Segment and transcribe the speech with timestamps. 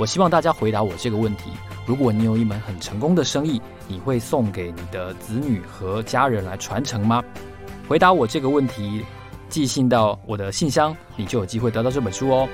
[0.00, 1.50] 我希望大家回答我这个问题。
[1.84, 7.22] 如果你有一门很成功的生意，你会送给你的子女和家人来传承吗？
[7.86, 9.04] 回答我这个问题，
[9.50, 12.48] 寄信到我的信箱，你就有机会得到这本书哦。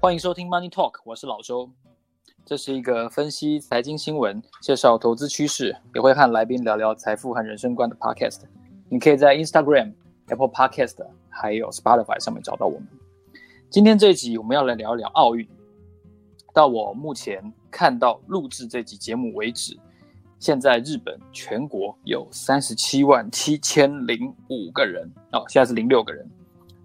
[0.00, 1.70] 欢迎收听 Money Talk，我是老周。
[2.46, 8.42] 这是一个分析财经新闻、介绍投资趋势，也会和来宾聊聊财富和人生观的 Podcast。
[8.88, 9.92] 你可以在 Instagram、
[10.28, 10.94] Apple Podcast
[11.28, 12.86] 还有 Spotify 上面找到我们。
[13.68, 15.44] 今天这一集我们要来聊一聊奥运。
[16.54, 19.76] 到我目前看到录制这集节目为止，
[20.38, 26.24] 现在日本全国有三十七万七千零五个人哦，现在是零六个人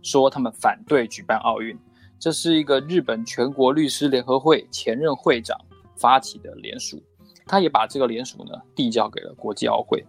[0.02, 1.78] 说他们反对举办奥运。
[2.22, 5.60] 这是一个日本全国律师联合会前任会长
[5.96, 7.02] 发起的联署，
[7.48, 10.06] 他也把这个联署呢递交给了国际奥会。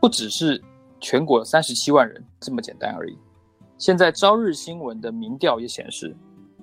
[0.00, 0.62] 不只是
[1.00, 3.18] 全国三十七万人这么简单而已。
[3.78, 6.14] 现在朝日新闻的民调也显示，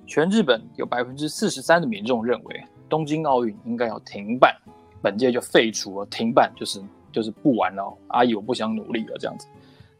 [0.06, 4.56] 全日本有百分之四十三的民众认为东京奥运应该要停办，
[5.02, 6.82] 本届就废除了，停办就是
[7.12, 9.46] 就是不玩了，阿姨我不想努力了这样子。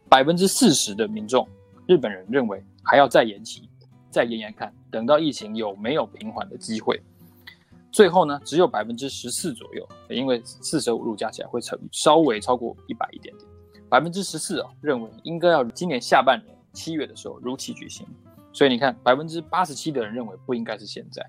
[0.09, 1.47] 百分之四十的民众，
[1.87, 3.69] 日本人认为还要再延期。
[4.11, 7.01] 再验验看，等到疫情有没有平缓的机会。
[7.93, 13.49] 最后呢，只有百分之十四左右，因为四舍五入加起来会成稍微超过一百一点点。
[13.89, 18.07] 百分之十四啊，认为应该要今年下半年七月的时候如期举行。
[18.53, 21.25] 所以你看，百分之八十七的人认为不应该是现在，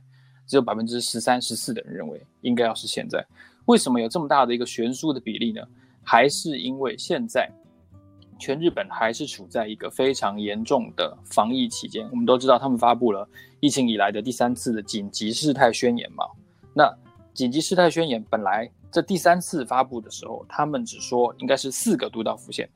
[0.45, 3.25] 只有百分之十三、十四的人认为应该要是现在。
[3.65, 5.61] 为什么有这么大的一个悬殊的比例呢？
[6.03, 7.49] 还是因为现在。
[8.41, 12.09] 全日本还是处在一个非常严重的防疫期间。
[12.09, 13.29] 我们都知道，他们发布了
[13.59, 16.25] 疫情以来的第三次的紧急事态宣言嘛。
[16.73, 16.91] 那
[17.35, 22.67] 紧急事态宣言本来这第三次发布的时候，他们只说应该是四个都道府县。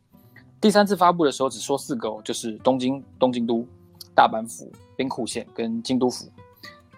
[0.61, 3.67] 第三次发布的时候只说四个，哦就是东京、东京都、
[4.15, 6.31] 大阪府、兵库县跟京都府。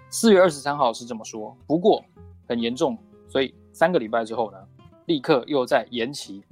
[0.09, 2.03] 四月二十三号是这么说，不过
[2.47, 2.97] 很严重，
[3.29, 4.57] 所以三个礼拜之后呢，
[5.05, 6.43] 立刻又再延期。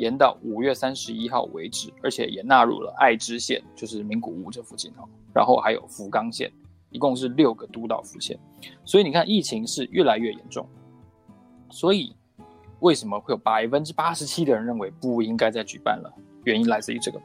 [0.00, 6.50] 延到五月三十一号为止，而且也纳入了爱知县，就是名古屋这附近哈，然后还有福冈县，
[6.88, 8.38] 一共是六个都道府县。
[8.86, 10.66] 所以你看，疫情是越来越严重。
[11.68, 12.16] 所以
[12.78, 16.10] 为什么会有百分之八十七的人认为不应该再举办了？
[16.44, 17.20] 原因来自于这个。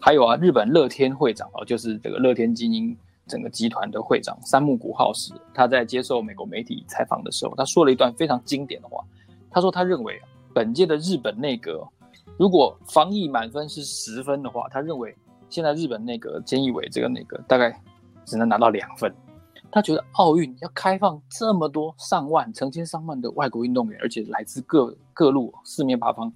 [0.00, 2.96] 还有啊，日本乐天会长哦，就是这个乐天精英
[3.28, 9.04] 整个集团的会长三木谷浩史，他在接受美国媒体采访的时候，他说了一段非常经典的话。
[9.50, 10.20] 他说他认为
[10.52, 11.86] 本届的日本内阁。
[12.38, 15.14] 如果防疫满分是十分的话，他认为
[15.50, 17.78] 现在日本那个菅义伟这个那个大概
[18.24, 19.12] 只能拿到两分。
[19.70, 26.32] 他觉得奥运要开放这么多上万、成千上万的外国运动员，而且来自各各路四面八方，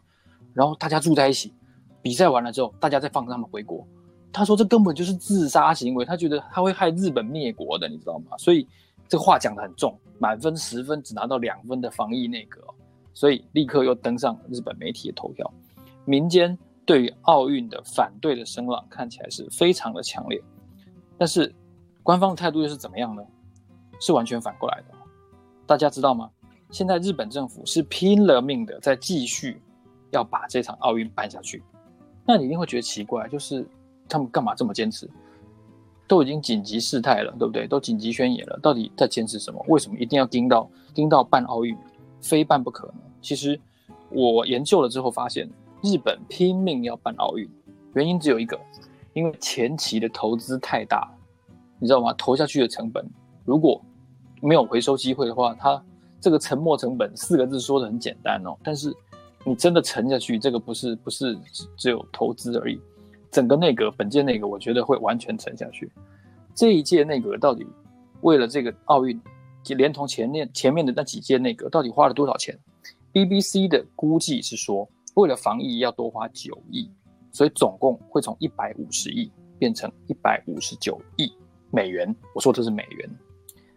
[0.52, 1.54] 然后大家住在一起，
[2.02, 3.86] 比赛完了之后，大家再放他们回国。
[4.32, 8.36] 他说这根本就是自杀行为，他觉得他会害日本灭国的，你知道吗？
[8.38, 8.66] 所以
[9.08, 12.60] 这话讲得很重，满分十分只拿到两分的防疫内阁，
[13.14, 15.48] 所以立刻又登上日本媒体的头条。
[16.04, 20.42] 民间对于奥运的反对的声浪看起来是非常的强烈，
[21.16, 21.54] 但是
[22.02, 23.22] 官方的态度又是怎么样呢？
[24.00, 24.86] 是完全反过来的。
[25.64, 26.28] 大家知道吗？
[26.70, 29.62] 现在日本政府是拼了命的在继续
[30.10, 31.62] 要把这场奥运办下去。
[32.26, 33.64] 那你一定会觉得奇怪，就是
[34.08, 35.08] 他们干嘛这么坚持？
[36.08, 37.66] 都已经紧急事态了，对不对？
[37.68, 39.64] 都紧急宣言了，到底在坚持什么？
[39.68, 41.78] 为什么一定要盯到盯到办奥运，
[42.20, 42.94] 非办不可呢？
[43.20, 43.58] 其实
[44.10, 45.48] 我研究了之后发现。
[45.82, 47.48] 日本拼命要办奥运，
[47.94, 48.58] 原因只有一个，
[49.14, 51.12] 因为前期的投资太大，
[51.80, 52.12] 你知道吗？
[52.12, 53.04] 投下去的成本，
[53.44, 53.82] 如果
[54.40, 55.84] 没有回收机会的话，它
[56.20, 58.94] 这个沉没成本四个字说的很简单哦，但是
[59.44, 61.36] 你真的沉下去，这个不是不是
[61.76, 62.80] 只有投资而已，
[63.28, 65.90] 整个内阁本届内阁，我觉得会完全沉下去。
[66.54, 67.66] 这一届内阁到底
[68.20, 69.20] 为了这个奥运，
[69.66, 72.56] 连同前面前面的那几届内阁，到底花了多少钱
[73.12, 74.88] ？BBC 的估计是说。
[75.14, 76.90] 为了防疫要多花九亿，
[77.30, 81.32] 所以总共会从一百五十亿变成一百五十九亿
[81.70, 82.14] 美元。
[82.34, 83.10] 我说这是美元，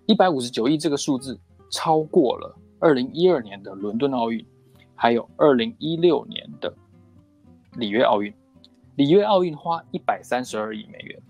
[0.06, 1.40] 一百五十九亿这个数字
[1.70, 4.46] 超过了二零一二年的伦敦奥运，
[4.96, 6.74] 还有二零一六年的
[7.74, 8.34] 里约奥运，
[8.96, 11.22] 里约奥运花一百三十二亿美元，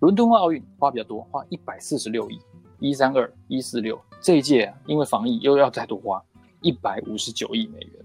[0.00, 2.38] 伦敦奥运花比较多，花一百四十六亿，
[2.80, 3.98] 一三二一四六。
[4.20, 6.22] 这一届啊，因为防疫又要再多花
[6.60, 8.04] 一百五十九亿美元。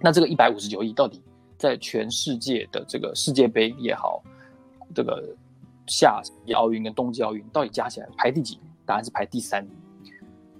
[0.00, 1.20] 那这个一百五十九亿到底
[1.58, 4.22] 在全世界的这个世界杯也好，
[4.94, 5.22] 这个
[5.86, 8.58] 夏季奥运跟冬季奥运到底加起来排第几？
[8.84, 9.66] 答案是排第三。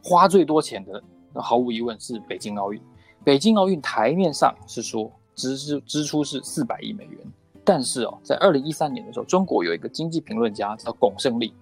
[0.02, 1.02] 花最多钱的，
[1.32, 2.80] 那毫无疑问是北京奥运。
[3.24, 7.18] 北京奥运台面上是说支支支出是四百亿美元，
[7.64, 11.54] 但是哦，在二零一三年的时候，中国有一个经济评论家叫龚胜利，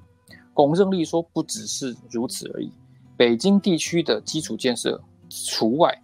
[0.55, 2.73] 龚胜利说不只是如此而已。
[3.17, 5.95] 北京地区的基础建设除外，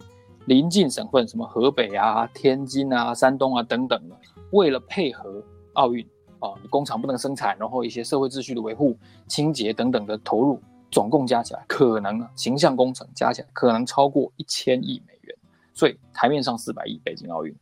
[0.47, 4.15] 邻近省份什么河北啊、天津啊、山东啊等等的，
[4.51, 6.05] 为了配合奥运
[6.39, 8.97] 啊，工厂不能生产，然后一些社会秩序的维护、
[9.27, 10.59] 清洁等等的投入，
[10.89, 15.35] 总共加起来可能，形象工程加起来可能超过一千亿美元。
[15.73, 17.53] 所以台面上四百亿北京奥运，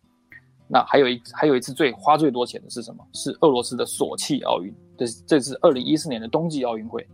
[0.67, 3.03] 那还有一还有一次最花最多钱的是什么？
[3.13, 7.05] 是俄罗斯的索契奥运，这这是二零一四年的冬季奥运会，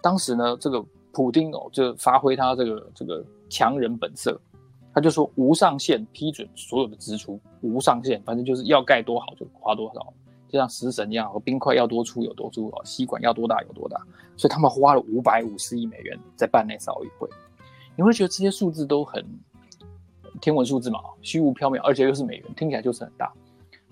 [0.00, 0.84] 当时呢这个。
[1.12, 4.40] 普丁哦，就发挥他这个这个强人本色，
[5.00, 10.12] 就说无上限批准所有的支出，无上限，反正就是要盖多好就花多少，
[10.48, 13.96] 就像食神一样，和冰块要多粗有多粗哦，吸管要多大有多大，
[14.36, 17.28] 所以他们花了五百五十亿美元在办那次奥运会。
[17.96, 19.24] 你会觉得这些数字都很
[20.40, 23.32] 天文数字嘛，虚无缥缈，而且又是美元，听起来就是很大。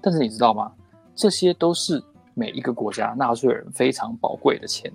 [0.01, 0.73] 但是你知道吗？
[1.15, 2.03] 这些都是
[2.35, 4.93] 每一个国家纳税人非常宝贵的钱。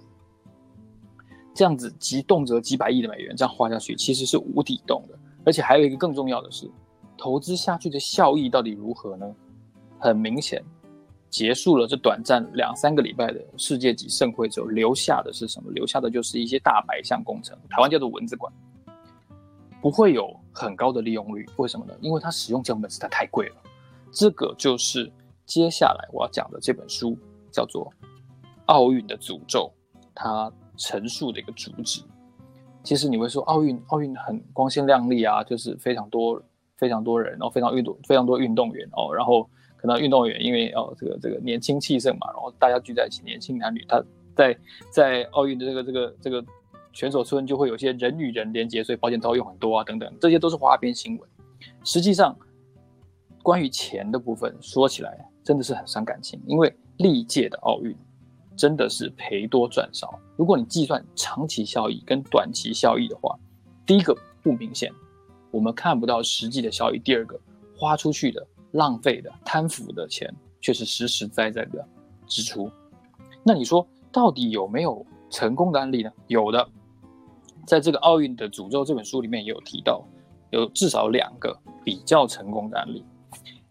[1.54, 5.20] 这样子几动辄几百亿的美元这样花下去，其实是无底洞的。
[5.46, 6.70] 而且还有一个更重要的是，
[7.18, 9.36] 投资下去的效益到底如何呢？
[10.00, 10.64] 很明显，
[11.30, 15.72] 结束了这短暂两三个礼拜的世界级盛会之后，留下的是什么？
[15.72, 18.52] 留下的就是一些大白象工程，台湾叫做蚊子馆，
[19.82, 21.46] 不会有很高的利用率。
[21.58, 21.94] 为什么呢？
[22.02, 23.56] 因为它使用成本实在太贵了。
[24.12, 25.12] 这个就是
[25.46, 27.18] 接下来我要讲的这本书，
[27.52, 27.86] 叫做
[28.66, 29.72] 《奥运的诅咒》，
[30.14, 30.52] 它。
[30.76, 32.02] 陈述的一个主旨，
[32.84, 36.42] 其实你会说奥运奥运很光鲜亮丽啊，就是非常多
[36.76, 44.04] 非常多人，然后非常运动非常多运动员哦，然后可能运动员因为哦这个这个年轻气盛嘛，然后大家聚在一起，年轻男女，他
[44.36, 44.58] 在
[44.92, 46.46] 在奥运的这个这个这个
[46.92, 51.30] 选手村就会有些人与人连接，所以保险套用很多啊等等，这些都是花边新闻。
[51.84, 52.38] 实际上，
[53.42, 57.96] 关于钱的部分说起来真的是很伤感情，因为历届的奥运。
[58.56, 60.20] 真的是赔多赚少。
[60.36, 63.38] 如果你计算长期效益跟短期效益的话，
[63.86, 64.92] 第一个不明显，
[65.52, 67.40] 我们看不到实际的效益；第二个，
[67.78, 71.86] 花出去的、浪费的、贪腐的钱却是实实在在的
[72.28, 72.70] 支出。
[73.44, 76.12] 那你说，到底有没有成功的案例呢？
[76.28, 76.68] 有的，
[77.66, 80.04] 在这个《奥运的诅咒》这本书里面也有提到，
[80.52, 83.04] 有至少两个比较成功的案例。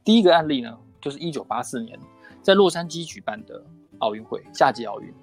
[0.04, 1.98] 第一个案例呢，就是一九八四年
[2.42, 3.64] 在洛杉矶举办的。
[4.02, 5.14] 奥运会夏季奥运，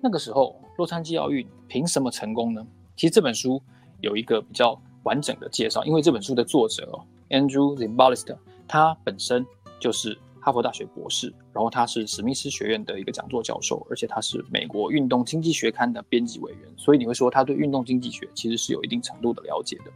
[0.00, 2.64] 那个时候洛杉矶奥运凭什么成功呢？
[2.96, 3.60] 其实这本书
[4.00, 8.36] 有一个比较完整的介绍，因为这本书的作者哦，Andrew Zimbalist，
[8.68, 9.44] 他本身
[9.80, 19.90] 就是哈佛大学博士，然后他是史密斯学院的一个讲座教授，而且他是美国运动经济学刊的编辑委员，所以你会说他对运动经济学其实是有一定程度的了解的。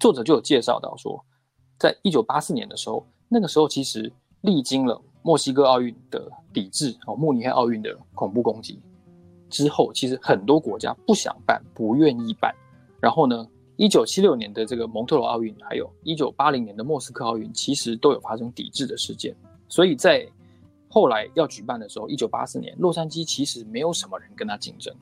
[0.00, 1.22] 作者就有介绍到说，
[1.78, 4.10] 在一九八四年的时候，那个时候其实
[4.40, 4.98] 历经了。
[5.24, 8.78] 墨西哥奥运的抵制哦，慕尼黑奥运的恐怖攻击
[9.48, 12.54] 之后，其实很多国家不想办，不愿意办。
[13.00, 19.34] 然后呢，一九七六年的这个蒙特罗奥运，还有一九八零年的莫斯科奥运，其实都有发生抵制的事件。
[19.66, 20.28] 所以在
[20.90, 24.94] 后来要举办的时候，一九八四年洛杉矶其实没有什么人跟他竞争。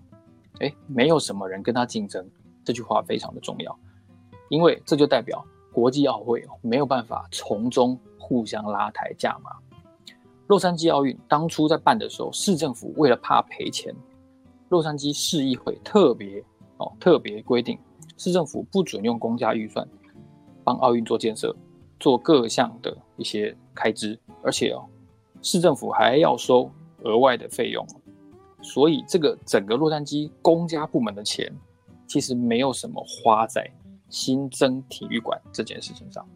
[0.61, 2.25] 诶，没有什么人跟他竞争，
[2.65, 3.77] 这句话非常的重要，
[4.49, 9.51] 因为这就代表国际奥会没有办法从中互相拉抬价码。
[10.49, 13.95] 洛杉矶奥运当初在办的时候，市政府为了怕赔钱，
[14.69, 16.45] 洛杉矶市议会特别
[16.77, 17.79] 哦特别规定，
[18.19, 19.89] 市政府不准用公家预算
[20.63, 21.57] 帮奥运做建设，
[21.99, 24.85] 做各项的一些开支，而且哦，
[25.41, 26.71] 市政府还要收
[27.05, 27.87] 额外的费用，
[28.61, 31.51] 所以这个整个洛杉矶公家部门的钱，
[32.07, 33.67] 其实没有什么花在
[34.11, 36.29] 新增体育馆这件事情上，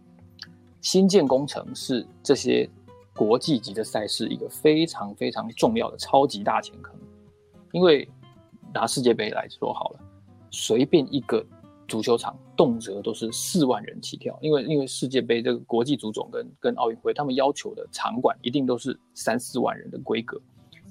[0.80, 2.70] 新建工程是这些。
[3.16, 6.94] 国际级的赛事，一个非常非常重要的超级大钱坑，
[7.73, 8.06] 因为
[8.75, 10.00] 拿世界杯来说好了，
[10.50, 11.44] 随便一个
[11.88, 20.38] 足球场动辄都是四万人起跳，因为因为世界杯这个国际足总跟跟奥运会他们要求的场馆一定都是三四万人的规格，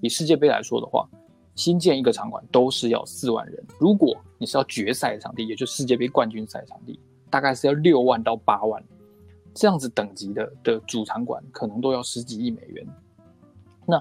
[0.02, 1.08] 以世界杯来说的话，
[1.54, 8.84] 新建一个场馆都是要四万人，如果你是要决赛场地，也就是世界杯冠军赛场地，大概是要六万到八万。
[9.56, 12.86] 这样子等级的的主场馆可能都要十几亿美元。
[13.88, 14.00] 那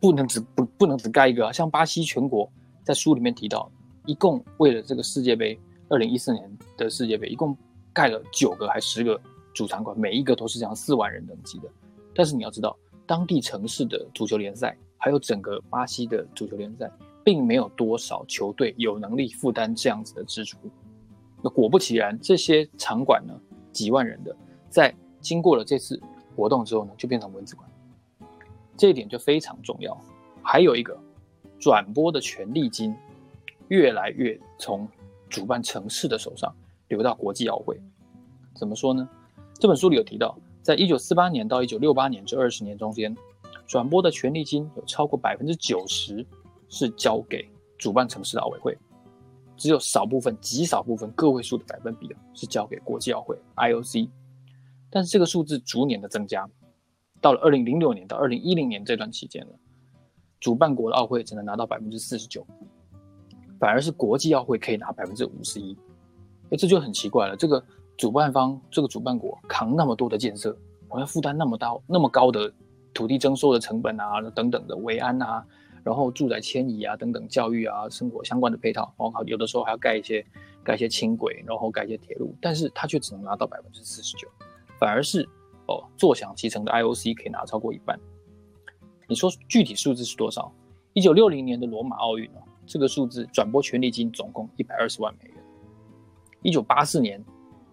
[0.00, 2.50] 不能只不不能只盖一个啊，像巴西全国
[2.84, 3.70] 在书里面提到，
[4.06, 7.56] 一共为了这个世界杯，二零一四年的世界杯，一共
[7.92, 9.20] 盖了九个还十个
[9.52, 11.68] 主场馆，每一个都是这样四万人等级的。
[12.14, 16.90] 但是你要知道，当地城市的足球联赛，还有整个巴西的足球联赛，
[17.24, 20.58] 并没有多少球队有能力负担这样子的支出。
[21.42, 23.34] 那果不其然，这些场馆呢，
[23.72, 24.36] 几万人的，
[24.72, 26.00] 在经过了这次
[26.34, 27.68] 活动之后呢，就变成文字馆。
[28.74, 29.94] 这一点就非常重要。
[30.42, 30.98] 还有一个，
[31.60, 32.96] 转播的权利金
[33.68, 34.88] 越来越从
[35.28, 36.50] 主办城市的手上
[36.88, 37.78] 流到国际奥会。
[38.56, 39.06] 怎么说呢？
[39.60, 43.14] 这本书里有提到，在一九四八年到一九六八年这二十年中间，
[43.66, 46.26] 转播的权利金有超过百分之九十
[46.70, 48.76] 是交给主办城市的奥委会，
[49.54, 54.08] 只有少部分、极少部分个位数的百分比是交给国际奥会 （IOC）。
[54.92, 56.46] 但是这个数字逐年的增加。
[57.20, 59.52] 到了二零零六年到二零一零年这段期间呢，
[60.38, 62.46] 主办国的奥会只能拿到百分之四十九，
[63.58, 65.76] 反而是国际奥会可以拿百分之五十一，
[66.50, 67.36] 哎，这就很奇怪了。
[67.36, 67.64] 这个
[67.96, 70.56] 主办方，这个主办国扛那么多的建设，
[70.88, 72.52] 我要负担那么大那么高的
[72.92, 75.46] 土地征收的成本啊，等等的维安啊，
[75.84, 80.26] 然后住宅迁移啊，等等教育啊，生活相关的配套，哦，有的时候还要盖一些
[80.64, 84.26] 盖一些轻轨，然后盖一些铁路，但是他却只能拿到百分之四十九，
[84.82, 85.28] 反而是。
[85.68, 87.96] 哦，坐享其成的 IOC 可以拿超过一半。
[89.06, 90.52] 你说具体数字是多少？
[90.92, 95.36] 一九六零年的罗马奥运哦，这个数字转播权利金总共一百二十万美元。
[96.42, 97.24] 一九八四年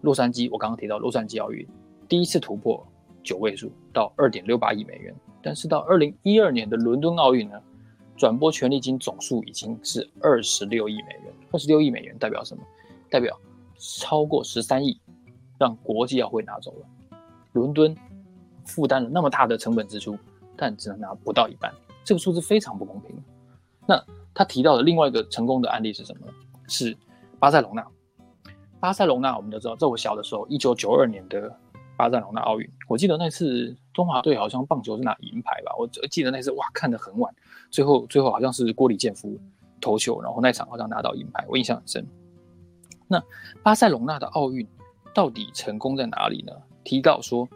[0.02, 1.66] 洛杉矶，我刚刚提到洛杉矶奥运
[2.08, 2.80] 第一次突破
[3.24, 5.12] 九位数到二点六八亿美元，
[5.42, 7.60] 但是到二零一二年的伦敦奥运呢，
[8.16, 11.34] 转播权利金总数已经是二十六亿美元。
[11.50, 12.62] 二十六亿美元代表什么？
[13.10, 13.36] 代表
[13.76, 15.00] 超过十三亿，
[15.58, 16.86] 让国际奥会拿走了。
[17.52, 17.96] 伦敦
[18.64, 20.16] 负担了那么大的成本支出，
[20.56, 21.72] 但只能拿不到一半，
[22.04, 23.16] 这个数字非常不公平。
[23.86, 24.02] 那
[24.32, 26.26] 他提到的另外一个成功的案例是什么？
[26.68, 26.96] 是
[27.38, 27.86] 巴塞隆纳。
[28.78, 31.54] 巴塞隆纳我们都知道，在我小的时候，一九九二年的
[31.96, 35.74] 巴塞隆纳奥运，我记得那次中华队好像棒球是拿银牌吧？
[35.78, 37.34] 我记得那次哇，看得很晚，
[37.70, 39.38] 最后最后好像是郭里建夫
[39.80, 42.06] 投球，然后那场好像拿到银牌，我印象很深。
[43.08, 43.22] 那
[43.62, 44.66] 巴塞隆纳的奥运
[45.12, 46.52] 到底成功在哪里呢？
[46.84, 47.48] 提到说，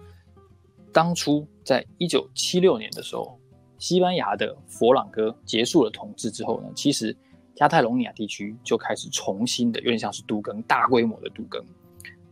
[0.92, 3.38] 当初在一九七六年的时候，
[3.78, 7.16] 西班牙的佛朗哥结束了统治之后呢，其实
[7.54, 11.64] 加泰隆尼亚地区就开始重新的，有点像是都更，大规模的都更。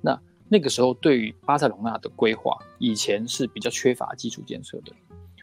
[0.00, 4.92] 那那个时候对于巴塞隆纳的规划，以前是比较缺乏基础建设的，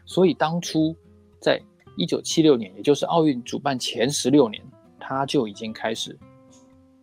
[0.06, 0.94] 所以当初
[1.40, 1.60] 在
[1.96, 4.62] 一九七六年，也就是奥运主办前十六年，
[4.98, 6.16] 他就已经开始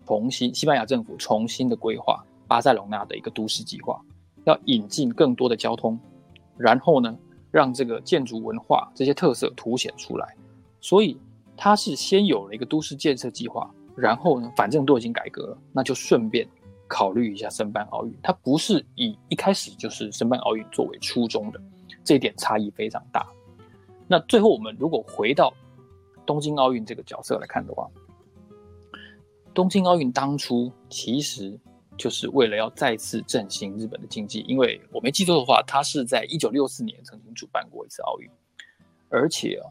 [0.06, 4.02] 重新西班牙政府重新的规划巴塞隆纳的一个都市计划。
[4.48, 6.00] 要引进更多的交通，
[6.56, 7.14] 然后呢，
[7.52, 10.36] 让这个建筑文化这些特色凸显出来。
[10.80, 11.18] 所以
[11.58, 16.48] 它是先有了一个都市建设计划，然后呢，反正都已经改革了，那就顺便
[16.88, 18.16] 考虑一下申办奥运。
[18.24, 21.60] 它不是以一开始就是申办奥运作为初衷的，
[22.06, 23.28] 这一点差异非常大。
[24.08, 25.54] 那最后我们如果回到
[26.26, 27.90] 东京奥运这个角色来看的话，
[29.54, 31.60] 东京奥运当初其实。
[31.98, 38.30] 就是为了要再次振兴日本的经济，因为我没记错的话，他是在一九六四年曾经主办过一次奥运，
[39.10, 39.66] 而且啊，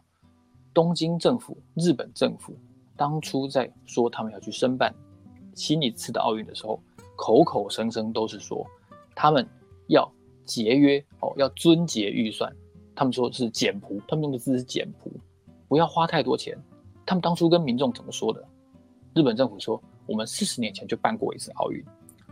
[0.74, 2.54] 东京政府、日本政府
[2.96, 4.94] 当初在说他们要去申办
[5.54, 6.80] 新一次的奥运的时候，
[7.16, 8.66] 口口声声都是说
[9.14, 9.46] 他们
[9.88, 10.10] 要
[10.44, 12.54] 节约哦，要尊节预算，
[12.94, 15.10] 他们说是简朴，他们用的字是简朴，
[15.68, 16.56] 不要花太多钱。
[17.04, 18.44] 他们当初跟民众怎么说的？
[19.14, 21.84] 日本政府说，我们四十年前就办过一次奥运。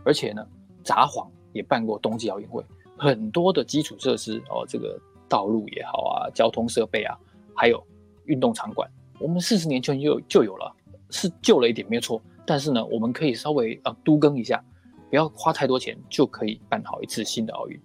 [0.05, 0.47] 而且呢，
[0.83, 2.63] 札幌也办过冬季奥运会，
[2.95, 4.97] 很多的基础设施哦，这个
[5.27, 7.17] 道路也好啊，交通设备啊，
[7.53, 7.83] 还有
[8.25, 10.73] 运动场馆，我们四十年前就就有了，
[11.09, 14.63] 是旧了一点没有错，但是呢，我们可以稍微啊都更一下，
[15.09, 17.81] 不要花太多钱就可以办好一次新的奥运，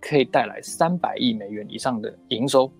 [0.00, 2.70] 可以带来三百亿美元以上的营收，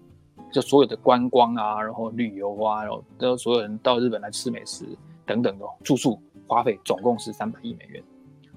[0.53, 4.85] 就所有的观光啊，然后旅游啊，然后所有人到日本来吃美食
[5.25, 8.03] 等等的住宿花费总共是三百亿美元。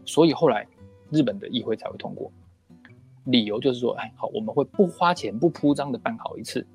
[0.06, 0.68] 所以后来，
[1.10, 2.32] 日本的议会才会通过，
[3.26, 6.66] 理由就是说，哎，好，我们会不花钱、不铺张的办好一次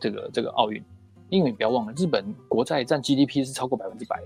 [0.00, 0.82] 这个这个奥运，
[1.28, 4.22] 因为你不要忘了，日本国债占 GDP 是超过百分之百，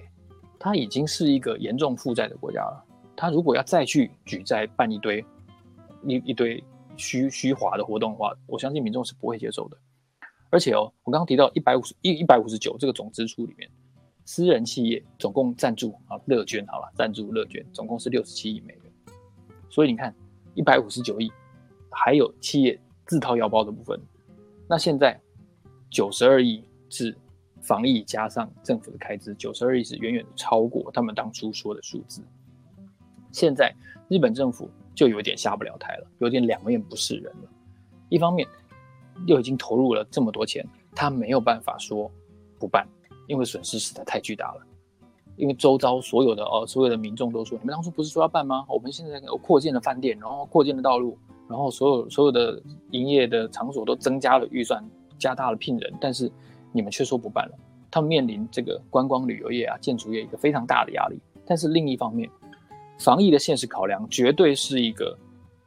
[0.59, 2.85] 它已经是一个严重负债的国家了。
[3.17, 5.25] 它如果要再去举债办一堆
[6.05, 6.63] 一一堆
[6.97, 9.77] 虚虚华的活动的话，我相信民众是不会接受的。
[10.51, 13.69] 而且哦，我刚刚提到一百五十一一百五十九这个总支出里面。
[14.25, 18.83] 私人企业总共赞助啊，乐捐好了，赞助乐捐总共是六十七亿美元。
[19.69, 20.15] 所以你看，
[20.55, 21.31] 一百五十九亿，
[21.91, 24.01] 还有企业自掏腰包的部分。
[24.69, 25.21] 那现在
[25.91, 27.15] 九十二亿是
[27.61, 32.23] 防疫加上政府的开支，九十二亿是远远超过他们当初说的数字。
[33.33, 33.75] 现在
[34.09, 37.49] 日本政府就有点下不了台了，有点两面不是人了。
[38.09, 38.47] 一方面
[39.27, 42.11] 又已经投入了这么多钱，他没有办法说
[42.59, 42.87] 不办，
[43.33, 44.61] 因为损失实在太巨大了。
[45.37, 48.67] 因为周遭所有的哦，所有的民众都说，你们当初不是说要办吗？
[48.69, 51.19] 我们现在有扩建了饭店，然后扩建了道路。
[51.49, 54.85] 然后所有所有的营业的场所都增加了预算，
[55.19, 56.31] 加大了聘人，但是
[56.71, 57.59] 你们却说不办了。
[57.91, 61.19] 他们面临这个观光旅游业啊、建筑业一个非常大的压力。
[61.47, 62.31] 但是另一方面，
[62.99, 65.19] 防疫的现实考量绝对是一个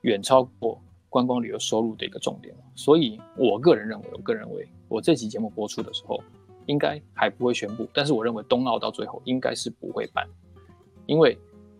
[0.01, 0.79] 远超过
[1.09, 2.55] 观光旅游收入的一个重点。
[2.75, 6.23] 所以我个人认为，我个人认为，我这期节目播出的时候，
[6.65, 7.87] 应该还不会宣布。
[7.93, 10.27] 但是我认为冬奥到最后应该是不会办，
[11.05, 11.37] 因为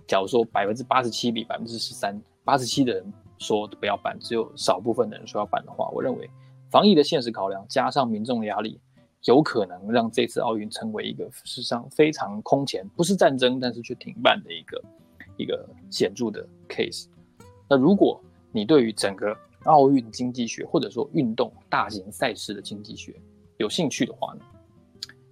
[0.08, 3.14] 假如说百分之八十七比百分之十三，八十七的人。
[3.38, 6.28] 说不要办，只有少部分的人说要办的话，我认为
[6.70, 8.80] 防疫的现实考量加上民众的压力，
[9.26, 14.82] 有可能让这次奥运成为一个史上非常空前，不是战争，但是却停办的一个
[15.36, 17.08] 一个显著的 case。
[17.70, 18.22] 那如果
[18.54, 23.14] 你对于整个奥运经济学或者说运动大型赛事的经济学
[23.58, 24.46] 有兴趣的话呢，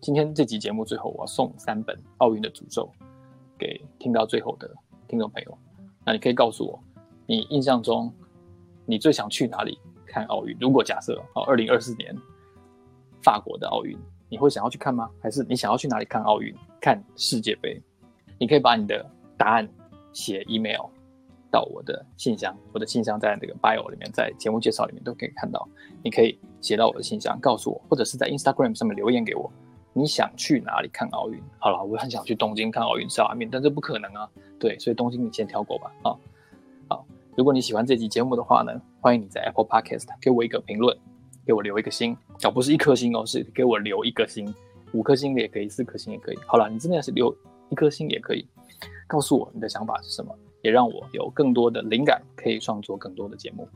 [0.04, 2.92] 今天这集节目最后我要送三本奥运的诅咒
[3.58, 4.70] 给听到最后的
[5.08, 5.58] 听众朋友，
[6.06, 6.78] 那你可以告诉我。
[7.26, 8.14] 你印象中，
[8.86, 10.58] 你最想去哪里看奥运？
[10.60, 12.14] 如果假设哦，二零二四年
[13.22, 15.10] 法国的奥运，你会想要去看吗？
[15.22, 16.54] 还是你想要去哪里看奥运？
[16.82, 17.82] 看世界杯？
[18.38, 19.66] 你可以把你的答案
[20.12, 20.82] 写 email
[21.50, 25.66] 到我的信箱，我的信箱在那个 bio 里面，在节目介绍里面都可以看到。
[26.04, 29.50] 你可以写到我的信箱，告诉我，或者是在 Instagram 上面留言给我，
[29.94, 31.42] 你想去哪里看奥运？
[31.60, 34.30] 好了，我很想去东京看奥运吃拉面，但这不可能啊。
[34.60, 35.92] 对，所以东京你先跳过吧。
[36.04, 36.16] 啊。
[36.90, 37.06] 好，
[37.38, 40.98] 如果你喜欢这集节目的话呢，欢迎你在 Apple Podcast 给我一个评论，
[41.46, 44.54] 给我留一个心，哦，不是一颗星哦，是给我留一个心，
[44.94, 46.40] 五颗星也可以，四颗星也可以。
[46.48, 47.36] 好了，你真的是留
[47.70, 48.48] 一颗星也可以，
[49.06, 53.68] 告诉我你的想法是什么，也让我有更多的灵感，可以创作更多的节目。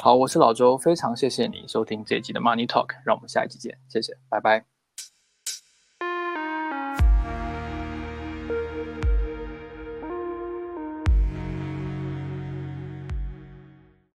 [0.00, 4.73] 好，我是老周，非常谢谢你收听这一集的 Money Talk，让我们下一集见，谢谢，拜拜。